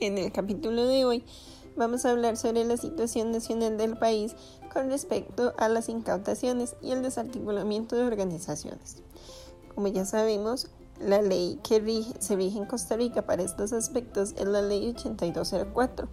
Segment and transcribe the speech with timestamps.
[0.00, 1.24] En el capítulo de hoy
[1.76, 4.36] vamos a hablar sobre la situación nacional del país
[4.72, 9.02] con respecto a las incautaciones y el desarticulamiento de organizaciones.
[9.74, 10.68] Como ya sabemos,
[11.00, 16.08] la ley que se rige en Costa Rica para estos aspectos es la ley 8204,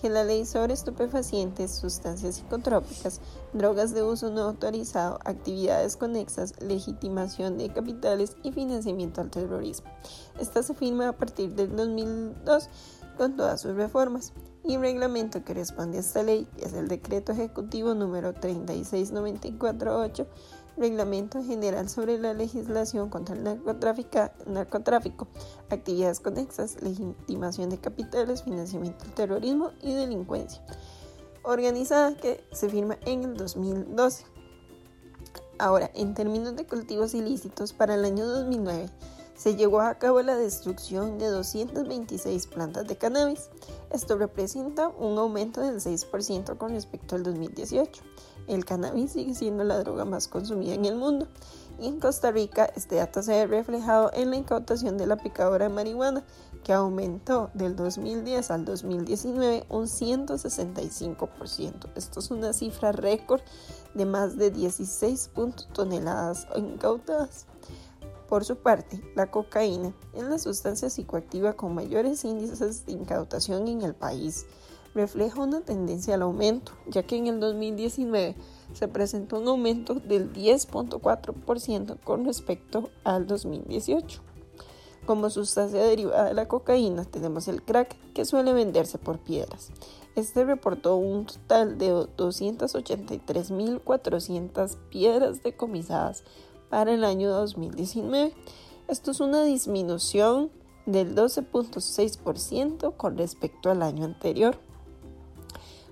[0.00, 3.20] que es la ley sobre estupefacientes, sustancias psicotrópicas,
[3.52, 9.90] drogas de uso no autorizado, actividades conexas, legitimación de capitales y financiamiento al terrorismo.
[10.40, 12.68] Esta se firma a partir del 2002
[13.18, 14.32] con todas sus reformas.
[14.64, 20.26] Y reglamento que responde a esta ley es el decreto ejecutivo número 36948
[20.78, 23.42] Reglamento General sobre la legislación contra el
[24.46, 25.26] narcotráfico,
[25.70, 30.62] actividades conexas, legitimación de capitales, financiamiento del terrorismo y delincuencia,
[31.42, 34.24] organizada que se firma en el 2012.
[35.58, 38.88] Ahora, en términos de cultivos ilícitos, para el año 2009
[39.38, 43.48] se llevó a cabo la destrucción de 226 plantas de cannabis.
[43.90, 48.02] Esto representa un aumento del 6% con respecto al 2018
[48.48, 51.28] el cannabis sigue siendo la droga más consumida en el mundo.
[51.78, 55.68] Y en Costa Rica este dato se ve reflejado en la incautación de la picadora
[55.68, 56.24] de marihuana,
[56.64, 61.88] que aumentó del 2010 al 2019 un 165%.
[61.94, 63.42] Esto es una cifra récord
[63.94, 65.30] de más de 16
[65.72, 67.46] toneladas incautadas.
[68.28, 73.82] Por su parte, la cocaína es la sustancia psicoactiva con mayores índices de incautación en
[73.82, 74.46] el país
[74.94, 78.36] refleja una tendencia al aumento, ya que en el 2019
[78.72, 84.22] se presentó un aumento del 10.4% con respecto al 2018.
[85.06, 89.70] Como sustancia derivada de la cocaína tenemos el crack que suele venderse por piedras.
[90.16, 96.24] Este reportó un total de 283.400 piedras decomisadas
[96.70, 98.34] para el año 2019.
[98.88, 100.50] Esto es una disminución
[100.86, 104.58] del 12.6% con respecto al año anterior.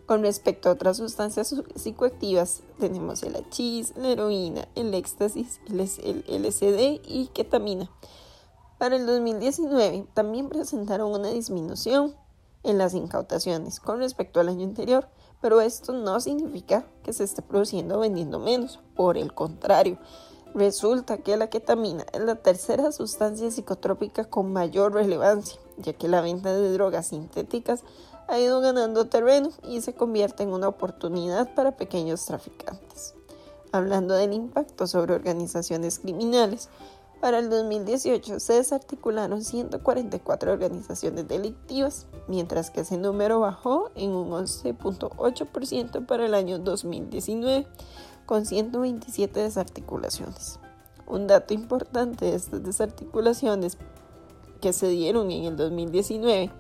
[0.07, 7.01] Con respecto a otras sustancias psicoactivas, tenemos el hachís, la heroína, el éxtasis, el LSD
[7.05, 7.91] y ketamina.
[8.79, 12.15] Para el 2019 también presentaron una disminución
[12.63, 15.09] en las incautaciones con respecto al año anterior,
[15.41, 18.81] pero esto no significa que se esté produciendo o vendiendo menos.
[18.95, 19.99] Por el contrario,
[20.55, 26.21] resulta que la ketamina es la tercera sustancia psicotrópica con mayor relevancia, ya que la
[26.21, 27.83] venta de drogas sintéticas
[28.29, 33.15] ha ido ganando terreno y se convierte en una oportunidad para pequeños traficantes.
[33.73, 36.69] Hablando del impacto sobre organizaciones criminales,
[37.21, 44.31] para el 2018 se desarticularon 144 organizaciones delictivas, mientras que ese número bajó en un
[44.31, 47.67] 11.8% para el año 2019,
[48.27, 50.59] con 127 desarticulaciones.
[51.07, 53.79] Un dato importante de estas desarticulaciones
[54.61, 56.51] que se dieron en el 2019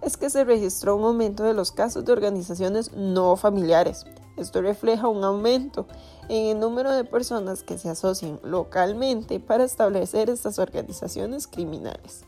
[0.00, 4.04] es que se registró un aumento de los casos de organizaciones no familiares.
[4.36, 5.86] Esto refleja un aumento
[6.28, 12.24] en el número de personas que se asocian localmente para establecer estas organizaciones criminales.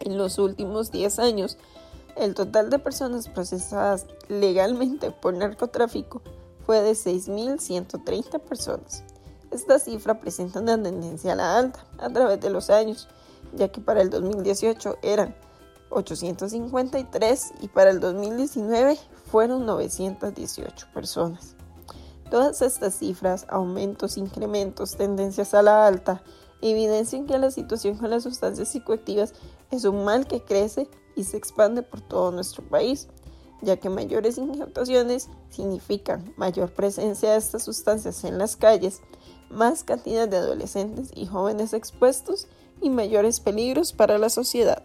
[0.00, 1.58] En los últimos 10 años,
[2.16, 6.22] el total de personas procesadas legalmente por narcotráfico
[6.66, 9.04] fue de 6.130 personas.
[9.50, 13.08] Esta cifra presenta una tendencia a la alta a través de los años,
[13.54, 15.34] ya que para el 2018 eran
[15.90, 18.98] 853 y para el 2019
[19.30, 21.56] fueron 918 personas.
[22.30, 26.22] Todas estas cifras, aumentos, incrementos, tendencias a la alta,
[26.62, 29.34] evidencian que la situación con las sustancias psicoactivas
[29.70, 33.08] es un mal que crece y se expande por todo nuestro país,
[33.62, 39.00] ya que mayores incautaciones significan mayor presencia de estas sustancias en las calles,
[39.50, 42.48] más cantidad de adolescentes y jóvenes expuestos
[42.80, 44.82] y mayores peligros para la sociedad.